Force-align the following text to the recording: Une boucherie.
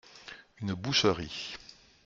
Une 0.63 0.73
boucherie. 0.73 1.53